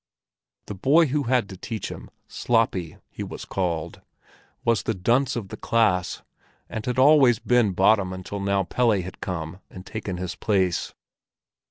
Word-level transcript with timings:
The 0.65 0.73
boy 0.73 1.05
who 1.05 1.25
had 1.25 1.47
to 1.49 1.57
teach 1.57 1.89
him—Sloppy, 1.91 2.97
he 3.11 3.21
was 3.21 3.45
called—was 3.45 4.81
the 4.81 4.95
dunce 4.95 5.35
of 5.35 5.49
the 5.49 5.57
class 5.57 6.23
and 6.67 6.83
had 6.83 6.97
always 6.97 7.37
been 7.37 7.73
bottom 7.73 8.11
until 8.11 8.39
now 8.39 8.63
Pelle 8.63 8.99
had 8.99 9.21
come 9.21 9.59
and 9.69 9.85
taken 9.85 10.17
his 10.17 10.33
place. 10.33 10.95